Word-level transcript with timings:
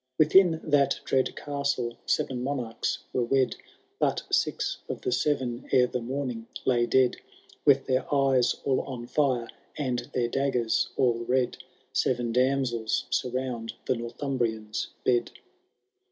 Within 0.17 0.61
that 0.63 0.99
dread 1.05 1.35
castle 1.35 1.95
sev^ 2.07 2.35
monarchs 2.35 2.97
were 3.13 3.23
wed. 3.23 3.55
But 3.99 4.23
six 4.31 4.79
of 4.89 5.01
the 5.01 5.11
seven 5.11 5.69
ere 5.71 5.85
the 5.85 6.01
morning 6.01 6.47
lay 6.65 6.87
dead; 6.87 7.17
With 7.65 7.85
their 7.85 8.11
eyes 8.11 8.55
all 8.65 8.81
on 8.81 9.05
fire, 9.05 9.47
and 9.77 9.99
their 10.15 10.27
daggers 10.27 10.89
all 10.97 11.19
red, 11.25 11.57
Seven 11.93 12.31
damsels 12.31 13.05
surround 13.11 13.73
the 13.85 13.93
Northumhrian*s 13.93 14.87
bed. 15.03 15.29